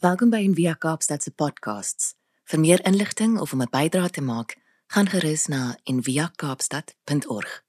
[0.00, 2.14] Welkom by Envia Kaapstad se podcasts.
[2.48, 4.56] Vir meer inligting of om 'n bydrae te maak,
[4.86, 7.62] gaan gerus na enviakaapstad.org.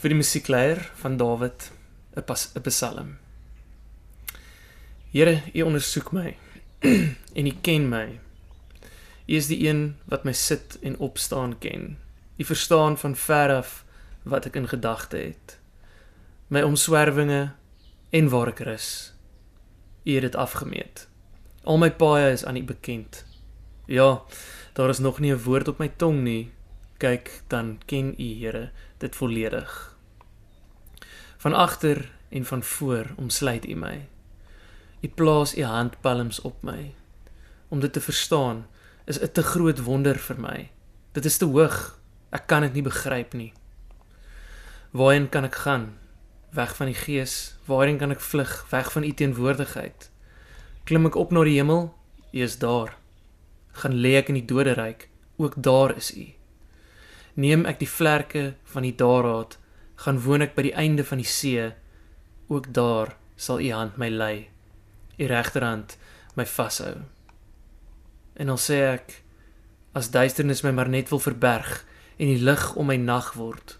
[0.00, 1.70] Vir die musiekleier van Dawid,
[2.16, 3.18] 'n pas 'n Psalm.
[5.12, 6.36] Here, U ondersoek my
[7.38, 8.18] en U ken my.
[9.26, 11.98] U is die een wat my sit en opstaan ken.
[12.38, 13.84] U verstaan van ver af
[14.22, 15.58] wat ek in gedagte het.
[16.48, 17.52] My omswervinge
[18.10, 19.15] en waar ek rus.
[20.06, 21.08] U het dit afgemeet.
[21.66, 23.24] Al my paaie is aan U bekend.
[23.86, 24.22] Ja,
[24.72, 26.52] daar is nog nie 'n woord op my tong nie.
[26.96, 29.96] Kyk, dan ken U, Here, dit volledig.
[31.36, 34.08] Van agter en van voor omsluit U my.
[35.00, 36.94] U plaas U handpalms op my.
[37.68, 38.66] Om dit te verstaan,
[39.04, 40.70] is 'n te groot wonder vir my.
[41.12, 42.00] Dit is te hoog.
[42.30, 43.52] Ek kan dit nie begryp nie.
[44.90, 45.98] Waarheen kan ek gaan?
[46.50, 50.10] Weg van die gees, waarheen kan ek vlug, weg van u teenwoordigheid?
[50.84, 51.90] Klim ek op na die hemel?
[52.32, 52.94] U is daar.
[53.82, 55.08] Gaan lê ek in die doderyk?
[55.36, 56.26] Ook daar is u.
[57.34, 59.58] Neem ek die vlerke van die daarraad,
[60.00, 61.72] gaan woon ek by die einde van die see?
[62.48, 64.48] Ook daar sal u hand my lei.
[65.18, 65.96] U regterhand
[66.36, 66.94] my vashou.
[68.36, 69.20] En al sê ek
[69.96, 71.82] as duisternis my maar net wil verberg
[72.16, 73.78] en die lig om my nag word,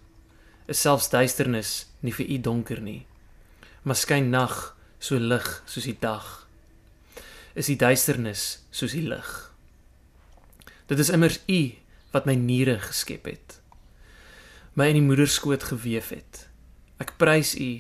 [0.67, 3.03] is selfs duisternis nie vir u donker nie.
[3.83, 6.47] Maar skyn nag so lig soos die dag.
[7.55, 9.31] Is die duisternis soos die lig.
[10.87, 11.61] Dit is immers u
[12.15, 13.61] wat my niere geskep het.
[14.77, 16.47] My in die moederskoot gewewe het.
[17.03, 17.71] Ek prys u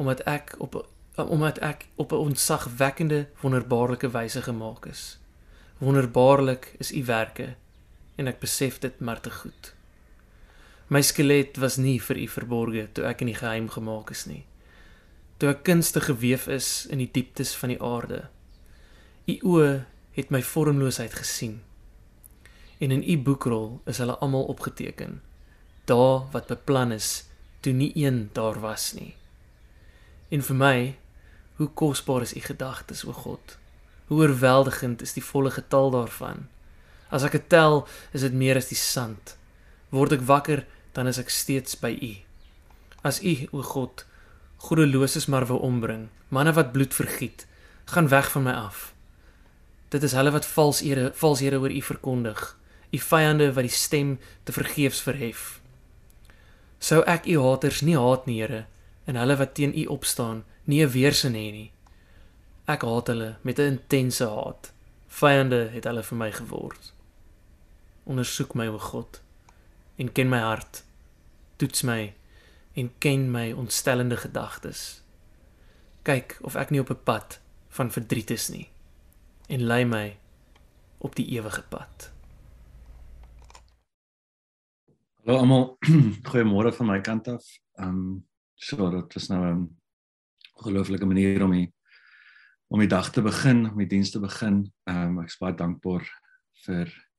[0.00, 0.80] omdat ek op
[1.16, 5.18] omdat ek op 'n ontzagwekkende wonderbaarlike wyse gemaak is.
[5.78, 7.54] Wonderbaarlik is u werke
[8.16, 9.74] en ek besef dit maar te goed.
[10.92, 14.42] My skelet was nie vir u verborge toe ek in die geheim gemaak is nie.
[15.40, 18.26] Toe ek kunstig gewewe is in die dieptes van die aarde.
[19.24, 19.70] U oë
[20.18, 21.62] het my vormloosheid gesien.
[22.76, 25.22] En in u boekrol is hulle almal opgeteken.
[25.88, 27.24] Daar wat beplan is
[27.64, 29.14] toe nie een daar was nie.
[30.28, 30.76] En vir my,
[31.56, 33.56] hoe kosbaar is u gedagtes, o God.
[34.12, 36.50] Hoe oorweldigend is die volle getal daarvan.
[37.08, 39.38] As ek dit tel, is dit meer as die sand.
[39.88, 42.12] Word ek wakker dan is ek steeds by U.
[43.02, 44.04] As U, o God,
[44.62, 47.46] goddeloses maar wou ombring, manne wat bloed vergiet,
[47.92, 48.92] gaan weg van my af.
[49.88, 52.44] Dit is hulle wat vals ere, vals here oor U verkondig,
[52.92, 55.60] U vyande wat die stem te vergeefs verhef.
[56.78, 58.66] Sou ek U haters nie haat nie, Here,
[59.08, 61.72] en hulle wat teen U opstaan, nie 'n weersin hê nie.
[62.68, 64.72] Ek haat hulle met 'n intense haat.
[65.08, 66.92] Vyande het hulle vir my geword.
[68.06, 69.20] Ondersoek my, o God
[70.02, 70.82] en ken my hart.
[71.56, 72.14] Toets my
[72.74, 75.02] en ken my ontstellende gedagtes.
[76.02, 78.66] Kyk of ek nie op 'n pad van verdriet is nie
[79.48, 80.16] en lei my
[80.98, 82.08] op die ewige pad.
[85.22, 85.76] Hallo almal,
[86.30, 87.46] goeiemôre van my kant af.
[87.78, 89.78] Ehm um, so dit was nou 'n
[90.54, 91.72] ongelooflike manier om die
[92.68, 94.72] om die dag te begin, om die diens te begin.
[94.84, 96.08] Ehm um, ek is baie dankbaar
[96.64, 97.11] vir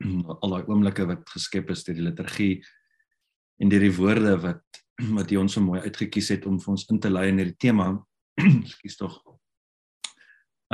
[0.00, 2.54] al daai oomblikke wat geskep is deur die liturgie
[3.60, 4.64] en deur die woorde wat
[5.18, 7.60] wat jy ons so mooi uitgekies het om vir ons in te lei in hierdie
[7.60, 7.92] tema.
[8.40, 9.20] Ekskuus tog.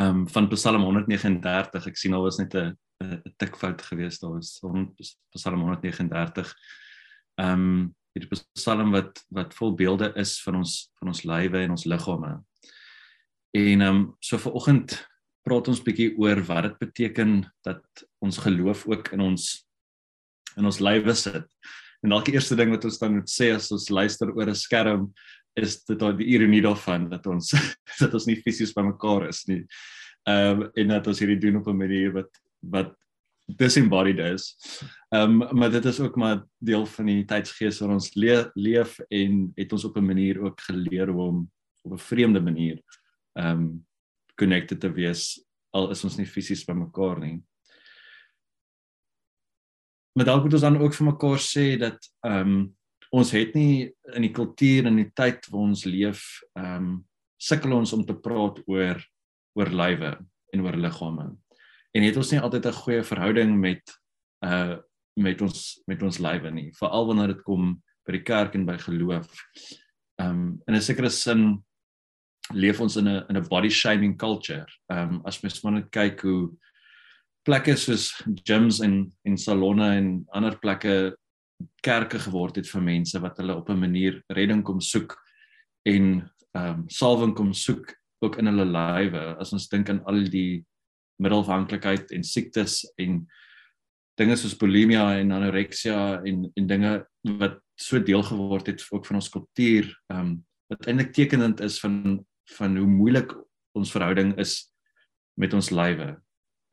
[0.01, 1.87] Ehm van Psalm 139.
[1.91, 4.61] Ek sien al was net 'n 'n tikfout geweest daar was
[5.35, 6.55] Psalm 139.
[7.41, 11.71] Ehm um, die Psalm wat wat vol beelde is van ons van ons lywe en
[11.71, 12.33] ons liggame.
[13.53, 15.07] En ehm um, so vir oggend
[15.47, 19.63] praat ons bietjie oor wat dit beteken dat ons geloof ook in ons
[20.57, 21.45] in ons lywe sit.
[22.03, 24.59] En dalk die eerste ding wat ons dan moet sê as ons luister oor 'n
[24.59, 25.13] skerm
[25.57, 27.53] is dit daai die ironie daarvan dat ons
[28.03, 29.63] dat ons nie fisies by mekaar is nie.
[30.27, 32.95] Ehm um, en dat ons hierdie doen op 'n manier wat wat
[33.47, 34.57] disembodied is.
[35.15, 38.99] Ehm um, maar dit is ook maar deel van die tydsgees waar ons le leef
[39.11, 41.51] en het ons op 'n manier ook geleer hoe om
[41.85, 42.83] op 'n vreemde manier
[43.39, 43.87] ehm um,
[44.39, 45.35] connected te wees
[45.77, 47.37] al is ons nie fisies by mekaar nie.
[50.17, 52.59] Maar dalk moet ons dan ook vir mekaar sê dat ehm um,
[53.15, 53.87] ons het nie
[54.17, 56.25] in die kultuur en die tyd waar ons leef
[56.57, 56.97] ehm um,
[57.37, 59.03] sukkel ons om te praat oor
[59.57, 60.13] oor lywe
[60.53, 61.27] en oor liggame.
[61.93, 63.97] En het ons nie altyd 'n goeie verhouding met
[64.45, 64.77] uh
[65.17, 68.77] met ons met ons lywe nie, veral wanneer dit kom by die kerk en by
[68.77, 69.29] geloof.
[70.21, 71.65] Ehm um, in 'n sekere sin
[72.55, 74.67] leef ons in 'n in 'n body shaming culture.
[74.93, 76.51] Ehm um, as mens maar net kyk hoe
[77.47, 78.13] plekke soos
[78.45, 81.17] gyms en en salonne en ander plekke
[81.83, 85.17] kerke geword het vir mense wat hulle op 'n manier redding kom soek
[85.85, 87.95] en ehm um, salwing kom soek
[88.25, 90.65] ook in hulle lywe as ons dink aan al die
[91.23, 93.27] middelafhanklikheid en siektes en
[94.19, 97.07] dinge soos bulimia en anoreksia en en dinge
[97.41, 101.79] wat so deel geword het ook van ons kultuur ehm um, wat eintlik tekenend is
[101.81, 102.27] van
[102.57, 103.33] van hoe moeilik
[103.77, 104.67] ons verhouding is
[105.37, 106.15] met ons lywe.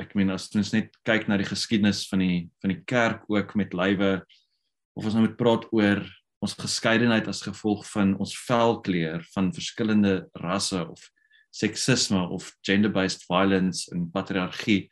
[0.01, 3.55] Ek meen as ons net kyk na die geskiedenis van die van die kerk ook
[3.59, 4.15] met lywe
[4.93, 6.03] of ons nou moet praat oor
[6.43, 11.05] ons geskeidenheid as gevolg van ons velkleur van verskillende rasse of
[11.53, 14.89] seksisme of gender-based violence en patriargie.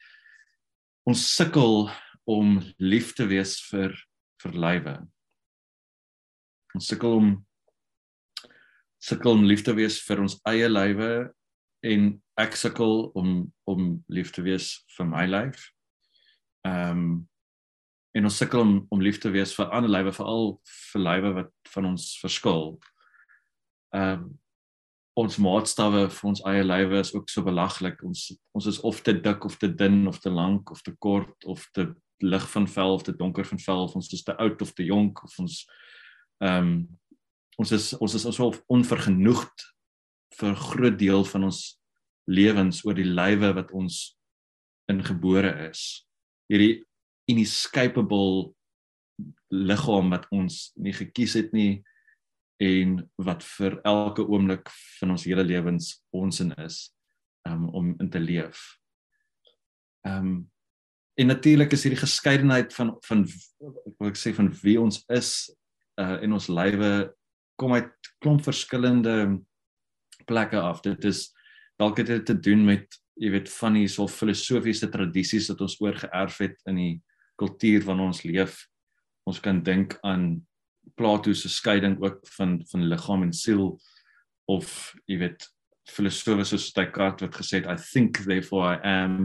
[1.10, 1.89] Ons sukkel
[2.30, 3.95] om lief te wees vir
[4.42, 4.94] vir lywe.
[6.78, 7.31] Ons sukkel om
[9.01, 11.12] sukkel om lief te wees vir ons eie lywe
[11.89, 12.12] en
[12.42, 15.68] ek sukkel om om lief te wees vir my lyf.
[16.68, 17.12] Ehm um,
[18.12, 20.53] en ons sukkel om om lief te wees vir ander lywe veral
[20.92, 22.77] vir lywe wat van ons verskil.
[23.95, 24.30] Ehm um,
[25.19, 28.00] ons maatstawwe vir ons eie lywe is ook so belaglik.
[28.07, 31.45] Ons ons is of te dik of te dun of te lank of te kort
[31.45, 31.89] of te
[32.21, 34.86] lig van vel of te donker van vel of ons is te oud of te
[34.86, 35.63] jonk of ons
[36.45, 36.81] ehm um,
[37.61, 39.67] ons is ons is asof onvergenoegd
[40.39, 41.59] vir 'n groot deel van ons
[42.27, 44.17] lewens oor die lywe wat ons
[44.89, 46.05] ingebore is.
[46.49, 46.83] Hierdie
[47.29, 48.53] inescapable
[49.51, 51.83] liggaam wat ons nie gekies het nie
[52.61, 54.69] en wat vir elke oomblik
[54.99, 56.91] van ons hele lewens ons in is
[57.47, 58.77] um, om in te leef.
[60.07, 60.49] Ehm um,
[61.19, 65.51] en natuurlik is hierdie geskeidenheid van van ek wil sê van wie ons is
[65.99, 67.11] uh, in ons lywe
[67.61, 69.15] kom uit klomp verskillende
[70.25, 70.81] plekke af.
[70.85, 71.29] Dit is
[71.81, 75.77] dalk het dit te doen met jy weet van die so filosofiese tradisies wat ons
[75.81, 76.93] oorgeerf het in die
[77.41, 78.63] kultuur waarin ons leef.
[79.29, 80.41] Ons kan dink aan
[80.97, 83.75] Plato se skeiding ook van van liggaam en siel
[84.49, 85.45] of jy weet
[85.89, 89.17] filosofe soos Descartes wat gesê het I think therefore I am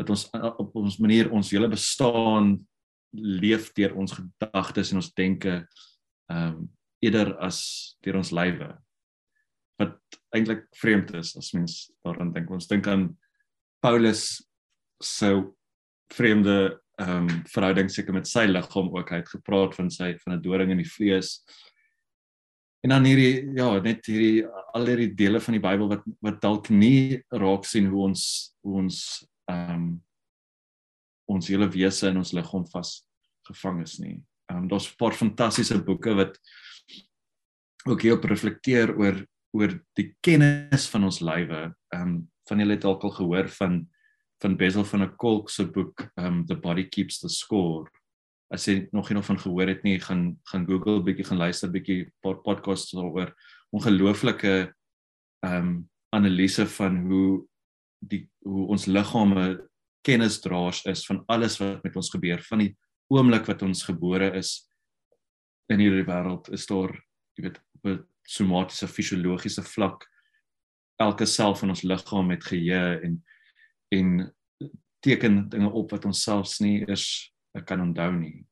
[0.00, 2.54] dat ons op ons manier ons hele bestaan
[3.12, 5.58] leef deur ons gedagtes en ons denke
[6.32, 6.70] ehm um,
[7.02, 8.70] eerder as deur ons lywe
[9.80, 9.98] wat
[10.36, 13.10] eintlik vreemd is as mens daaraan dink ons dink aan
[13.82, 14.42] Paulus
[15.02, 15.34] se
[16.12, 20.34] vreemde ehm um, verhouding seker met sy liggaam ook hy het gepraat van sy van
[20.36, 21.40] 'n doring in die vlees.
[22.84, 24.44] En dan hierdie ja, net hierdie
[24.74, 28.76] al hierdie dele van die Bybel wat wat dalk nie raak sien hoe ons hoe
[28.84, 28.98] ons
[29.50, 30.02] ehm um,
[31.26, 33.06] ons hele wese in ons liggaam vas
[33.48, 34.20] gevang is nie.
[34.50, 36.38] Ehm um, daar's 'n paar fantastiese boeke wat
[37.86, 41.72] ook hierop reflekteer oor oor die kennis van ons lywe.
[41.94, 43.74] Ehm um, van julle het dalk al gehoor van
[44.42, 47.90] van Basil van 'n Kolk se boek um The Body Keeps the Score.
[48.50, 52.10] As jy nog nie van gehoor het nie, gaan gaan Google bietjie gaan luister bietjie
[52.20, 53.34] paar podcasts oor
[53.70, 54.74] ongelooflike
[55.44, 57.46] um analise van hoe
[58.00, 59.68] die hoe ons liggame
[60.02, 62.76] kennisdraers is van alles wat met ons gebeur van die
[63.12, 64.68] oomblik wat ons gebore is
[65.70, 66.92] in hierdie wêreld is daar
[67.34, 70.06] jy weet op 'n somatiese fisiologiese vlak
[70.96, 73.24] elke sel van ons liggaam het geheue en
[73.92, 74.34] en
[75.02, 77.34] teken dinge op wat ons selfs nie eers
[77.64, 78.46] kan onthou nie.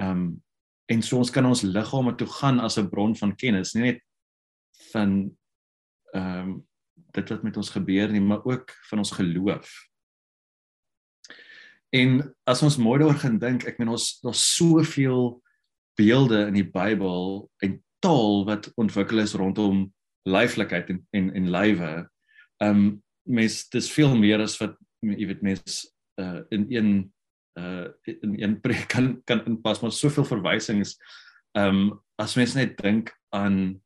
[0.00, 0.42] Ehm um,
[0.90, 4.00] en so ons kan ons liggame toe gaan as 'n bron van kennis, nie net
[4.92, 5.36] van
[6.14, 6.66] ehm um,
[7.12, 9.70] dit wat met ons gebeur nie, maar ook van ons geloof.
[11.90, 15.42] En as ons mooi daaroor gaan dink, ek meen ons daar's soveel
[16.00, 19.88] beelde in die Bybel en taal wat ontwikkel is rondom
[20.28, 21.92] leiflikheid en en en lywe.
[22.64, 25.82] Um, mens dis veel meer as wat jy weet mens
[26.20, 26.90] uh, in een
[27.58, 30.96] uh in een preek kan kan inpas maar soveel verwysings
[31.58, 33.80] um, as mens net dink aan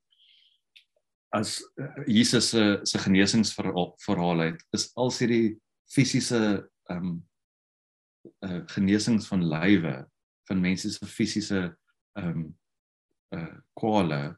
[1.35, 5.57] as uh, Jesus se se genesingsverhaal uit is al hierdie
[5.91, 6.43] fisiese
[6.91, 7.15] ehm um,
[8.45, 9.97] uh genesings van lywe
[10.49, 11.73] van mense se fisiese
[12.19, 12.47] ehm um,
[13.35, 14.37] uh kwale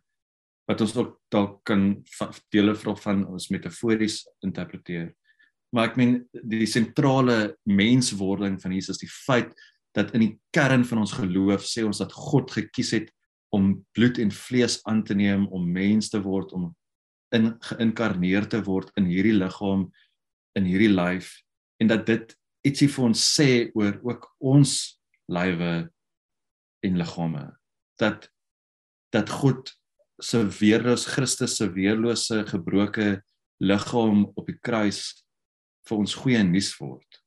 [0.66, 1.83] wat ons ook dalk kan
[2.50, 5.12] dele van ons metafories interpreteer.
[5.71, 9.52] Maar ek meen die sentrale menswording van Jesus, die feit
[9.95, 13.12] dat in die kern van ons geloof sê ons dat God gekies het
[13.54, 16.73] om bloed en vlees aan te neem, om mens te word, om
[17.35, 19.87] in geïnkarneer te word in hierdie liggaam,
[20.59, 21.30] in hierdie lyf
[21.83, 22.33] en dat dit
[22.66, 24.73] ietsie vir ons sê oor ook ons
[25.30, 25.73] lywe
[26.87, 27.45] en liggame.
[28.00, 28.31] Dat
[29.15, 29.71] dat God
[30.23, 33.23] se weerloos Christus se weerlose gebroke
[33.62, 35.23] liggaam op die kruis
[35.87, 37.21] vir ons goeie nuus word.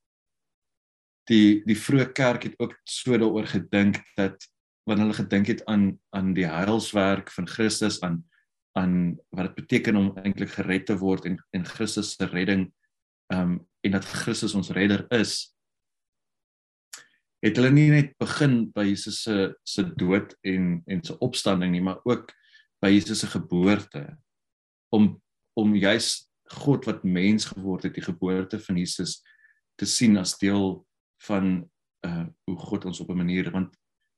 [1.29, 4.49] Die die vroeë kerk het ook so daaroor gedink dat
[4.89, 8.23] wanneer hulle gedink het aan aan die heilswerk van Christus aan
[8.77, 12.69] aan wat dit beteken om eintlik gered te word en en Christus se redding
[13.33, 15.53] ehm um, en dat Christus ons redder is
[17.39, 21.83] het hulle nie net begin by Jesus se se dood en en se opstanding nie
[21.83, 22.33] maar ook
[22.83, 24.17] by Jesus se geboorte.
[24.95, 25.15] Om
[25.59, 29.19] om juis God wat mens geword het die geboorte van Jesus
[29.79, 30.85] te sien as deel
[31.27, 31.69] van
[32.07, 33.75] uh hoe God ons op 'n manier want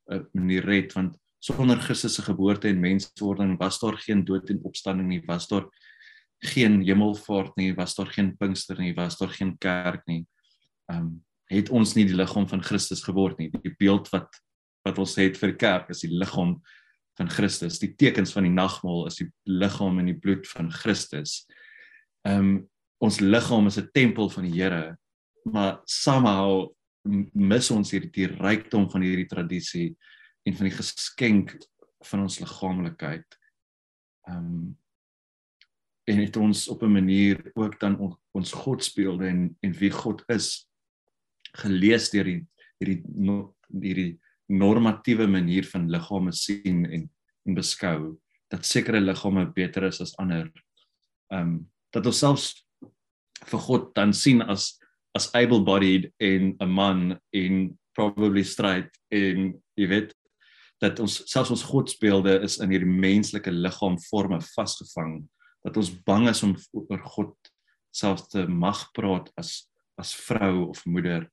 [0.10, 4.50] 'n uh, manier red want sonder Christus se geboorte en menswording was daar geen dood
[4.50, 5.66] en opstanding nie was daar
[6.40, 10.25] geen hemelvaart nie was daar geen pinkster nie was daar geen kerk nie.
[10.86, 13.50] Um het ons nie die liggaam van Christus geword nie.
[13.62, 14.39] Die beeld wat
[14.81, 16.55] wat ons het vir kerk is die liggaam
[17.20, 17.77] van Christus.
[17.77, 21.46] Die tekens van die nagmaal is die liggaam en die bloed van Christus.
[22.25, 22.67] Um
[23.01, 24.98] ons liggaam is 'n tempel van die Here
[25.43, 26.70] maar somehow
[27.34, 29.88] mis ons hierdie die rykdom van hierdie tradisie
[30.46, 31.55] en van die geskenk
[32.10, 33.39] van ons liggaamlikheid.
[34.29, 34.70] Ehm um,
[36.10, 39.91] en dit ons op 'n manier ook dan on, ons God speelde en en wie
[39.91, 40.67] God is
[41.58, 42.41] gelees deur die
[42.81, 44.20] hierdie no, hierdie
[44.51, 47.10] normatiewe manier van liggame sien en
[47.48, 48.17] en beskou
[48.53, 50.51] dat sekere liggame beter is as ander.
[51.31, 51.53] Ehm um,
[51.91, 52.46] dat ons selfs
[53.50, 54.77] vir God dan sien as
[55.17, 60.13] as able-bodied en 'n man en probably straight en jy weet
[60.81, 65.27] dat ons selfs ons godsbeelde is in hierdie menslike liggaamforme vasgevang
[65.65, 67.36] dat ons bang is om oor God
[67.91, 69.67] selfs te mag praat as
[70.00, 71.27] as vrou of moeder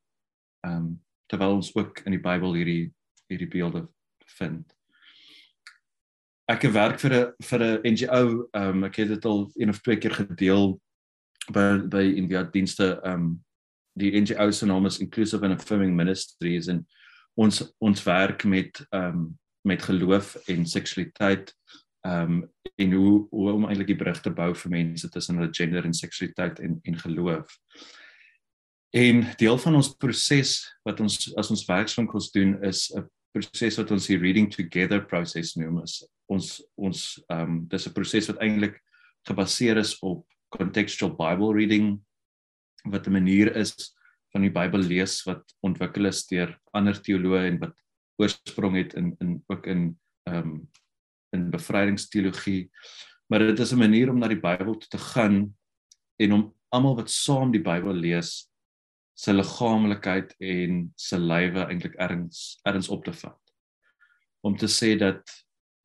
[0.66, 0.88] ehm um,
[1.28, 2.94] terwyl ons ook in die Bybel hierdie
[3.28, 3.88] hierdie beelde
[4.38, 4.74] vind.
[6.48, 9.80] Ek werk vir 'n vir 'n NGO ehm um, ek het dit al een of
[9.80, 10.80] twee keer gedeel
[11.52, 13.00] by by India dienste.
[13.04, 13.44] Ehm um,
[13.98, 16.86] die NGO se naam is Inclusive and Affirming Ministries en
[17.36, 21.54] ons ons werk met ehm um, met geloof en seksualiteit.
[22.06, 25.52] Ehm um, en hoe hoe om eintlik die brug te bou vir mense tussen hulle
[25.52, 27.58] gender en seksualiteit en en geloof.
[28.90, 30.54] En deel van ons proses
[30.87, 35.57] wat ons as ons werkswinkels doen is 'n proses wat ons die reading together proses
[35.57, 35.83] noem.
[36.28, 38.80] Ons ons ehm um, dis 'n proses wat eintlik
[39.28, 42.00] gebaseer is op contextual bible reading
[42.85, 43.75] wat 'n manier is
[44.33, 47.75] van die Bybel lees wat ontwikkel is deur ander teoloë en wat
[48.16, 50.68] oorsprong het in in ook in ehm um,
[51.33, 52.71] in bevrydingsteologie.
[53.28, 55.54] Maar dit is 'n manier om na die Bybel toe te gaan
[56.16, 58.47] en om almal wat saam die Bybel lees
[59.18, 63.40] se liggaamlikheid en se lywe eintlik erns erns op te vat.
[64.46, 65.25] Om te sê dat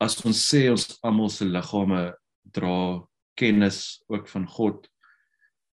[0.03, 2.11] as ons sê ons almal se liggame
[2.53, 3.01] dra
[3.39, 4.89] kennis ook van God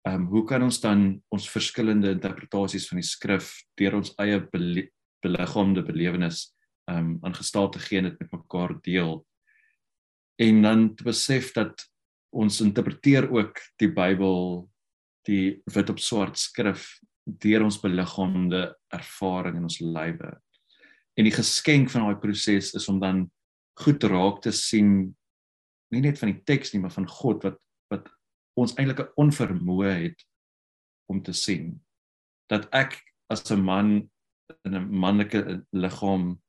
[0.07, 1.01] ehm um, hoe kan ons dan
[1.33, 3.49] ons verskillende interpretasies van die skrif
[3.79, 4.39] deur ons eie
[5.23, 6.45] beliggaamde belewenis
[6.91, 9.19] ehm um, aan gestalte gee en dit met mekaar deel
[10.47, 11.87] en dan te besef dat
[12.29, 14.67] ons interpreteer ook die Bybel
[15.27, 16.91] die wit op swart skrif
[17.27, 18.61] deur ons beliggaamde
[18.93, 20.31] ervaring in ons lywe.
[21.17, 23.25] En die geskenk van daai proses is om dan
[23.81, 25.15] goed raak te sien
[25.93, 27.59] nie net van die teks nie maar van God wat
[27.91, 28.09] wat
[28.57, 30.23] ons eintlik 'n onvermoë het
[31.07, 31.79] om te sien.
[32.49, 34.09] Dat ek as 'n man
[34.65, 36.41] in 'n manlike liggaam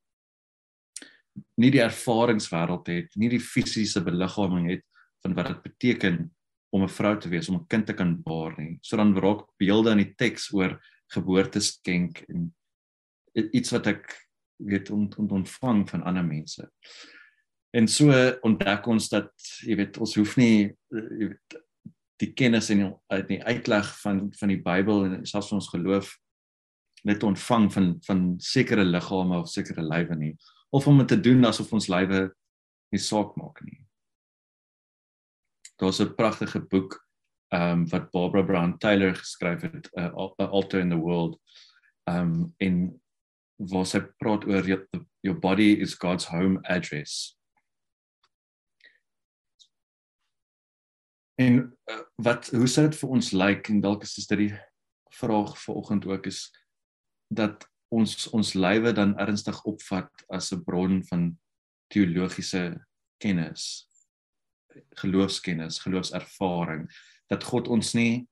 [1.56, 4.84] nie die ervaringswêreld het, nie die fisiese beliggaaming het
[5.22, 6.30] van wat dit beteken
[6.70, 8.78] om 'n vrou te wees, om 'n kind te kan baar nie.
[8.82, 10.80] So dan raak beelde in die teks oor
[11.12, 12.54] geboorteskenk en
[13.34, 16.70] iets wat ek weet ont, ont, ontvang van ander mense.
[17.70, 18.10] En so
[18.42, 19.30] ontdek ons dat
[19.62, 21.58] jy weet ons hoef nie weet
[22.18, 26.16] die kennis en uit die uitleg van van die Bybel en selfs ons geloof
[27.06, 30.32] net ontvang van van sekere liggame of sekere lywe nie
[30.74, 32.26] of om dit te doen asof ons lywe
[32.92, 33.78] nie saak maak nie.
[35.78, 37.06] Daar's 'n pragtige boek
[37.48, 41.40] ehm um, wat Barbara Brown Taylor geskryf het, uh, Alter in the World.
[42.04, 43.00] Ehm um, in
[43.56, 44.66] waar sy praat oor
[45.20, 47.38] your body is God's home address.
[51.34, 54.54] En uh, wat hoe sou dit vir ons lyk like, en dalk is dit die
[55.10, 56.50] vraag vanoggend ook is
[57.28, 61.38] dat ons ons lywe dan ernstig opvat as 'n bron van
[61.88, 63.87] teologiese kennis
[65.00, 66.86] geloofskennis geloofservaring
[67.30, 68.26] dat God ons nie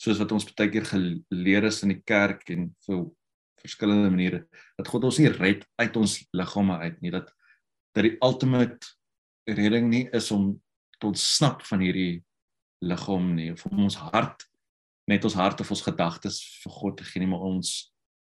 [0.00, 3.06] soos wat ons baie keer geleer is in die kerk en vir
[3.62, 4.44] verskillende maniere
[4.78, 7.32] dat God ons nie red uit ons liggame uit nie dat
[7.96, 8.92] dat die ultimate
[9.48, 10.50] redding nie is om
[11.00, 12.22] tot snap van hierdie
[12.84, 14.44] liggaam nie of om ons hart
[15.08, 17.76] net ons hart of ons gedagtes vir God te gee nie maar ons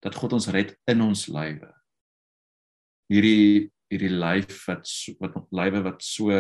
[0.04, 1.72] dat God ons red in ons lywe.
[3.12, 4.90] Hierdie hierdie lyf wat
[5.22, 6.34] wat lywe wat so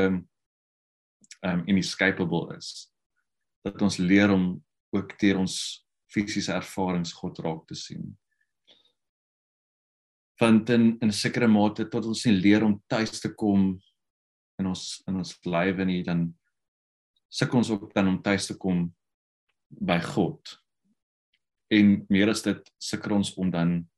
[1.46, 2.88] um inescapable is.
[3.66, 4.56] Dat ons leer om
[4.96, 8.18] ook deur ons fisiese ervarings God raak te sien.
[10.40, 13.82] Want in 'n sekere mate tot ons nie leer om tuis te kom
[14.60, 16.34] in ons in ons lewe nie, dan
[17.30, 18.88] sukkel ons ook dan om tuis te kom
[19.70, 20.62] by God.
[21.70, 23.90] En meer as dit sukkel ons om dan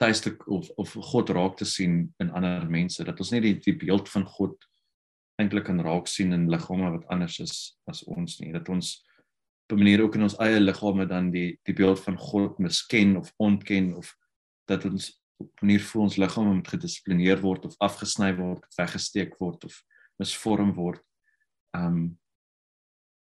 [0.00, 3.56] tuis te of of God raak te sien in ander mense dat ons nie die
[3.60, 4.56] die beeld van God
[5.40, 7.54] eintlik kan raak sien in liggame wat anders is
[7.90, 8.98] as ons nie dat ons
[9.70, 13.16] op 'n manier ook in ons eie liggame dan die die beeld van God misken
[13.16, 14.16] of ontken of
[14.66, 19.38] dat ons op 'n manier voel ons liggame moet gedissiplineer word of afgesny word, weggesteek
[19.38, 19.84] word of
[20.16, 21.02] misvorm word.
[21.76, 22.18] Um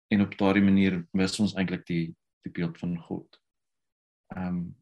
[0.08, 2.14] en op daardie manier mis ons eintlik die
[2.46, 3.40] die beeld van God.
[4.36, 4.76] Um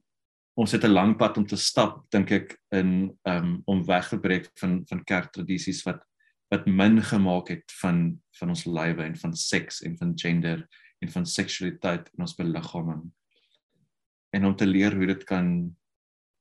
[0.54, 4.82] ons het 'n lang pad om te stap dink ek in um om weggebreek van
[4.86, 6.04] van kerktradisies wat
[6.52, 10.64] wat min gemaak het van van ons lewe en van seks en van gender
[11.00, 13.04] en van seksualiteit in ons beliggaaming
[14.34, 15.76] en om te leer hoe dit kan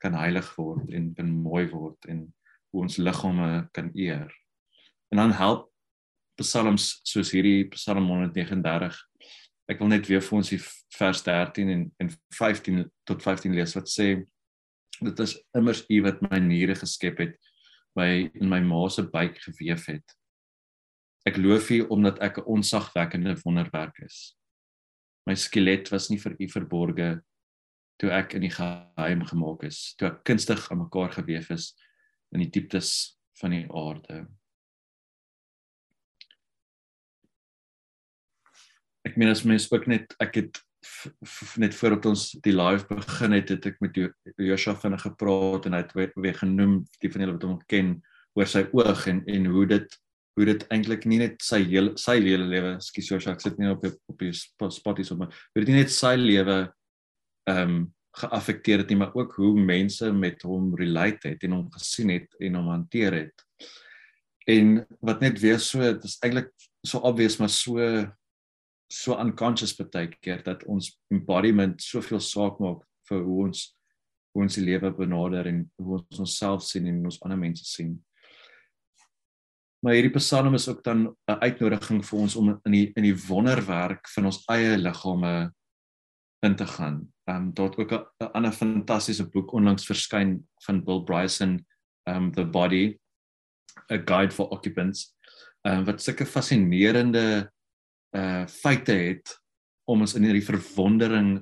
[0.04, 2.26] kan heilig word en kan mooi word en
[2.74, 4.28] hoe ons liggame kan eer.
[5.14, 5.70] En dan help
[6.42, 8.98] psalms soos hierdie Psalm 139
[9.72, 10.60] ek wil net weer vir ons die
[10.98, 14.08] vers 13 en en 15 tot 15 lees wat sê
[15.00, 17.38] dit is immers u wat my niere geskep het
[17.96, 20.16] my in my ma se buik gewewe het.
[21.26, 24.36] Ek loof u omdat ek 'n onsagwekkende wonderwerk is.
[25.26, 27.24] My skelet was nie vir u verborge
[27.98, 31.74] toe ek in die geheim gemaak is toe ek kunstig aan mekaar gewewe is
[32.34, 34.28] in die dieptes van die aarde.
[39.04, 40.62] Ek meen as mens ook net ek het
[41.62, 44.00] net voordat ons die live begin het het ek met
[44.38, 47.96] Joshua vinnig gepraat en hy het weer genoem die van julle wat hom ken
[48.38, 50.00] oor sy oog en en hoe dit
[50.34, 53.72] hoe dit eintlik nie net sy hele sy hele lewe skus Joshua ek sit nie
[53.72, 56.62] op op die spotties op maar hoe dit nie net sy lewe
[57.50, 61.70] ehm um, geaffekteer het nie maar ook hoe mense met hom relate het en hom
[61.74, 63.46] gesien het en hom hanteer het.
[64.50, 66.52] En wat net weer so dit is eintlik
[66.86, 67.80] so obvious maar so
[68.94, 73.72] so unconscious baie keer dat ons embodiment soveel saak maak vir hoe ons
[74.34, 77.92] hoe ons die lewe benader en hoe ons onsself sien en ons ander mense sien.
[79.86, 83.18] Maar hierdie psalm is ook dan 'n uitnodiging vir ons om in die in die
[83.28, 85.54] wonderwerk van ons eie liggame
[86.42, 87.14] in te gaan.
[87.28, 91.66] Ehm um, daar het ook 'n ander fantastiese boek onlangs verskyn van Bill Bryson,
[92.08, 93.00] um The Body,
[93.92, 95.16] a guide for occupants.
[95.62, 97.52] Ehm um, wat sulke fascinerende
[98.14, 99.34] uh feite het
[99.90, 101.38] om ons in hierdie verwondering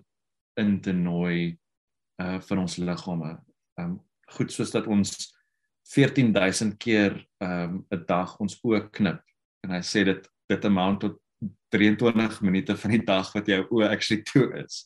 [0.59, 1.57] in te nooi
[2.21, 3.35] uh van ons liggame.
[3.79, 3.99] Um
[4.31, 5.11] goed soos dat ons
[5.91, 9.21] 14000 keer um 'n dag ons oë knip
[9.63, 11.19] en hy sê dit dit amount tot
[11.71, 14.85] 23 minute van die dag wat jou oë actually toe is.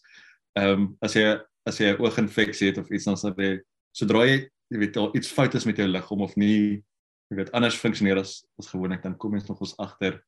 [0.58, 4.50] Um as jy as jy 'n ooginfeksie het of iets dan sal jy sodra jy
[4.72, 6.84] jy weet al iets fout is met jou liggaam of nie
[7.30, 10.22] jy weet anders funksioneer as as gewoonlik dan kom jy nog ons agter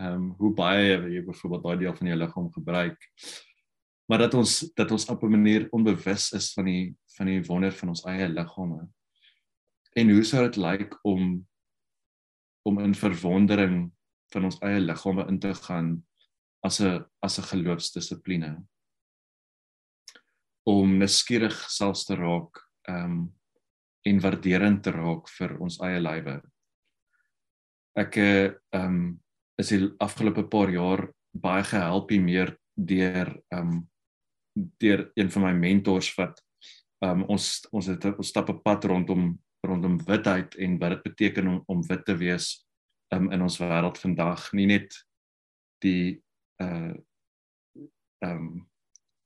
[0.00, 3.08] ehm um, hoe baie jy byvoorbeeld daai deel van jou liggaam gebruik.
[4.08, 7.72] Maar dat ons dat ons op 'n manier onbewus is van die van die wonder
[7.72, 8.88] van ons eie liggame.
[9.92, 11.48] En hoe sou dit lyk om
[12.62, 13.92] om in verwondering
[14.32, 16.06] van ons eie liggame in te gaan
[16.60, 18.64] as 'n as 'n geloofsdissipline?
[20.62, 23.34] Om neskierig selfs te raak ehm um,
[24.02, 26.42] en waarderend te raak vir ons eie lywe.
[27.94, 29.21] Ek ehm um,
[29.60, 33.88] is die afgelope paar jaar baie gehelp hier meer deur ehm um,
[34.52, 36.42] deur een van my mentors wat
[37.00, 41.02] ehm um, ons ons het ons stap 'n pad rondom rondom witheid en wat dit
[41.02, 42.66] beteken om om wit te wees
[43.14, 44.52] um, in ons wêreld vandag.
[44.52, 45.06] Nie net
[45.82, 46.22] die
[46.62, 46.94] uh
[48.22, 48.70] ehm um,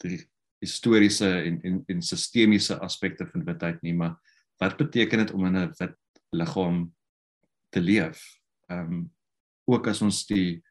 [0.01, 0.23] die
[0.61, 4.17] historiese en en, en sistemiese aspekte van witheid nie maar
[4.61, 5.97] wat beteken dit om in 'n wit
[6.31, 6.95] liggaam
[7.71, 8.41] te leef?
[8.69, 9.16] Ehm um,
[9.67, 10.63] ook as ons die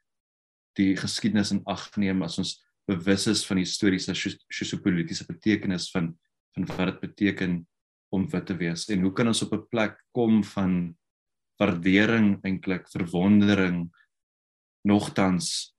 [0.75, 6.13] die geskiedenis in ag neem as ons bewus is van die historiese sosio-politiese betekenis van
[6.55, 7.55] van wat dit beteken
[8.15, 10.95] om wit te wees en hoe kan ons op 'n plek kom van
[11.59, 13.89] waardering eintlik verwondering
[14.87, 15.75] nogtans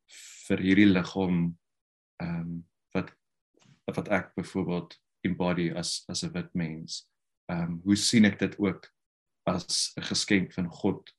[0.49, 1.57] vir hierdie liggaam
[2.23, 3.13] ehm um, wat
[3.97, 7.07] wat ek byvoorbeeld embody as as 'n wit mens.
[7.53, 8.89] Ehm um, hoe sien ek dit ook
[9.47, 11.13] as 'n geskenk van God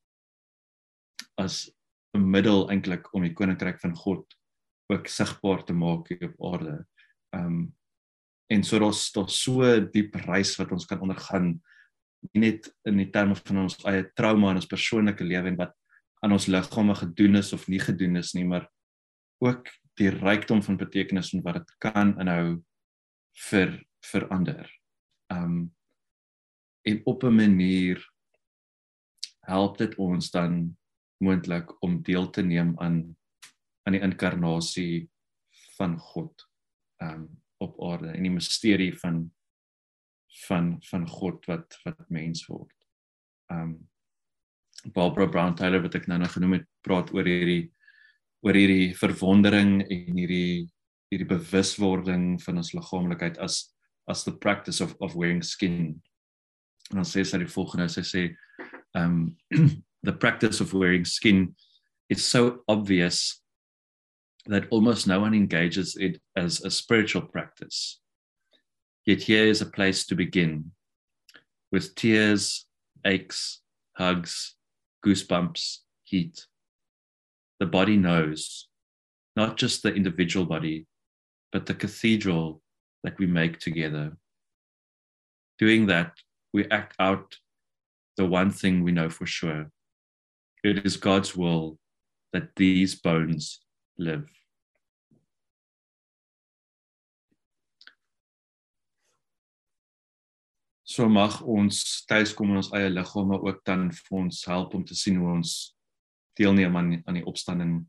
[1.38, 1.71] as
[2.17, 4.25] 'n middel eintlik om die koninkryk van God
[4.91, 6.86] ook sigbaar te maak hier op aarde.
[7.36, 7.75] Ehm um,
[8.49, 11.62] en so daar's daar so diep reis wat ons kan ondergaan
[12.32, 15.75] nie net in die terme van ons eie trauma en ons persoonlike lewe en wat
[16.25, 18.65] aan ons liggame gedoen is of nie gedoen is nie, maar
[19.43, 22.60] ook die rykdom van betekenis en wat dit kan inhou
[23.49, 23.77] vir
[24.12, 24.69] vir ander.
[25.34, 25.73] Um
[26.88, 27.99] en op 'n manier
[29.43, 30.77] help dit ons dan
[31.23, 33.01] moontlik om deel te neem aan
[33.88, 35.08] aan die inkarnasie
[35.77, 36.43] van God
[37.03, 37.27] um
[37.63, 39.23] op aarde en die misterie van
[40.45, 42.73] van van God wat wat mens word.
[43.53, 43.88] Um
[44.93, 47.71] Barbara Brown Taylor wat ek nou nou genoem het, praat oor hierdie
[48.45, 50.67] oor hierdie verwondering en hierdie
[51.08, 53.63] hierdie bewuswording van ons liggaamlikheid as
[54.12, 55.97] as the practice of of wearing skin.
[56.91, 58.23] En dan sê sy die volgende, sy sê
[58.99, 59.32] um
[60.03, 61.55] the practice of wearing skin
[62.10, 63.41] is so obvious
[64.45, 67.99] that almost no one engages it as a spiritual practice.
[69.05, 70.71] Yet here is a place to begin
[71.71, 72.65] with tears,
[73.05, 73.62] aches,
[73.93, 74.55] hugs,
[75.05, 76.45] goosebumps, heat.
[77.60, 78.67] The body knows,
[79.36, 80.88] not just the individual body,
[81.51, 82.62] but the cathedral
[83.03, 84.17] that we make together.
[85.60, 86.13] Doing that,
[86.53, 87.38] we act out
[88.15, 89.71] the one thing we know for sure
[90.63, 91.77] it is God's will
[92.33, 93.59] that these bones
[93.97, 94.27] live.
[100.83, 104.95] So mag ons tuiskom in ons eie liggame ook dan vir ons help om te
[104.95, 105.51] sien hoe ons
[106.39, 107.81] deelneem aan aan die opstanding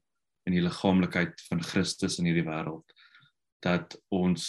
[0.48, 2.96] in die liggaamlikheid van Christus in hierdie wêreld
[3.64, 4.44] dat ons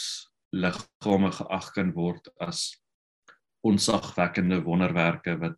[0.56, 2.72] liggame geag kan word as
[3.66, 5.58] onsagwekkende wonderwerke wat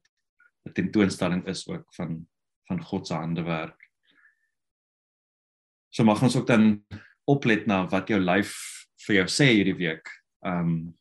[0.67, 2.28] 'n tentoonstelling is ook van
[2.72, 3.78] van God se handewerk.
[5.92, 6.80] So mag ons ook dan
[7.28, 8.56] oplet na wat jou lyf
[9.06, 10.08] vir jou sê hierdie week.
[10.46, 10.96] Um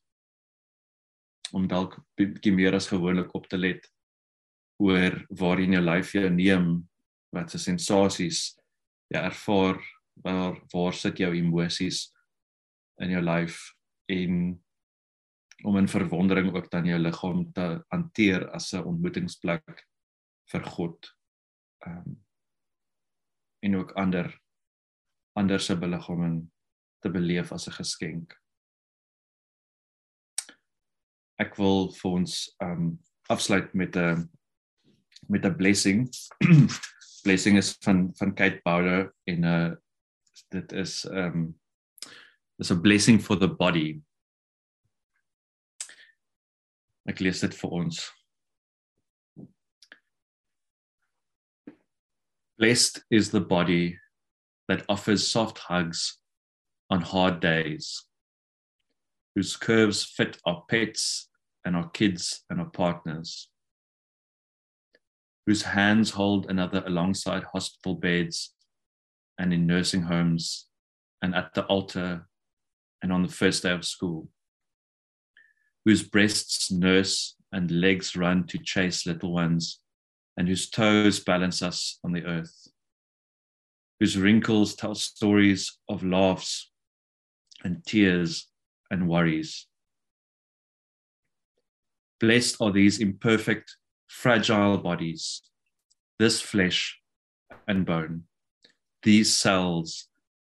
[1.50, 3.88] om dalk bietjie meer as gewoonlik op te let
[4.78, 6.68] oor waar in jou lyf jy neem
[7.34, 8.52] wat se sensasies
[9.10, 9.80] jy ervaar
[10.22, 12.04] waar waar sit jou emosies
[13.02, 13.58] in jou lyf
[14.14, 14.36] en
[15.66, 19.86] om in verwondering ook dan jou liggaam te hanteer as 'n ontmoetingsplek
[20.52, 21.10] vir God.
[21.86, 22.18] Ehm um,
[23.60, 24.40] en ook ander
[25.32, 26.46] ander se beliggame
[26.98, 28.40] te beleef as 'n geskenk
[31.40, 32.92] ek wil vir ons um
[33.32, 34.28] afsluit met 'n
[35.28, 36.08] met 'n blessing.
[37.24, 39.72] blessing is van van Kate Bowder en 'n uh,
[40.50, 41.58] dit is um
[42.58, 44.02] is a blessing for the body.
[47.08, 48.19] Ek lees dit vir ons.
[52.60, 53.98] Blessed is the body
[54.68, 56.18] that offers soft hugs
[56.90, 58.04] on hard days,
[59.34, 61.30] whose curves fit our pets
[61.64, 63.48] and our kids and our partners,
[65.46, 68.52] whose hands hold another alongside hospital beds
[69.38, 70.66] and in nursing homes
[71.22, 72.28] and at the altar
[73.02, 74.28] and on the first day of school,
[75.86, 79.79] whose breasts nurse and legs run to chase little ones,
[80.40, 82.68] and whose toes balance us on the earth,
[83.98, 86.70] whose wrinkles tell stories of laughs
[87.62, 88.46] and tears
[88.90, 89.66] and worries.
[92.20, 93.76] Blessed are these imperfect,
[94.08, 95.42] fragile bodies,
[96.18, 96.98] this flesh
[97.68, 98.22] and bone,
[99.02, 100.08] these cells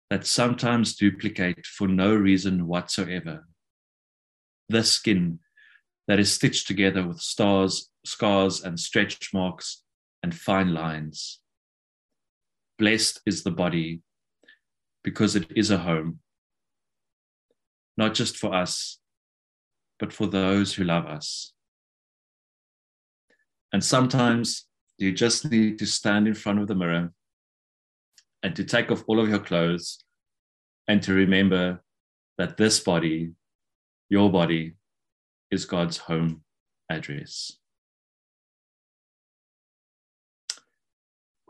[0.10, 3.50] that sometimes duplicate for no reason whatsoever,
[4.70, 5.40] the skin
[6.08, 9.84] that is stitched together with stars, scars and stretch marks
[10.22, 11.40] and fine lines.
[12.78, 14.02] Blessed is the body
[15.04, 16.20] because it is a home,
[17.98, 19.00] not just for us,
[20.00, 21.54] but for those who love us.
[23.72, 24.66] And sometimes
[24.98, 27.12] you just need to stand in front of the mirror
[28.44, 30.04] and to take off all of your clothes
[30.88, 31.84] and to remember
[32.38, 33.32] that this body,
[34.10, 34.74] your body,
[35.52, 36.44] is God's home
[36.90, 37.58] address.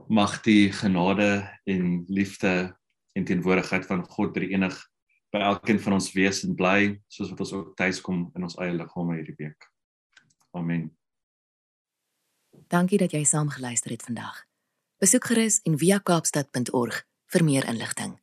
[0.07, 2.77] Mag die genade en liefde
[3.13, 4.75] en teenwoordigheid van God drie enig
[5.33, 8.57] by elkeen van ons wees en bly soos wat ons ook tuis kom in ons
[8.61, 9.69] eie liggame hierdie week.
[10.53, 10.91] Amen.
[12.69, 14.43] Dankie dat jy saam geluister het vandag.
[15.01, 17.01] Besoek gerus en via kaapstad.org
[17.33, 18.22] vir meer inligting.